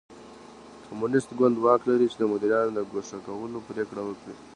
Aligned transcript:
کمونېست 0.87 1.29
ګوند 1.39 1.55
واک 1.63 1.81
لري 1.89 2.07
چې 2.11 2.17
د 2.19 2.23
مدیرانو 2.31 2.71
د 2.75 2.79
ګوښه 2.91 3.17
کولو 3.25 3.57
پرېکړه 3.67 4.01
وکړي. 4.05 4.35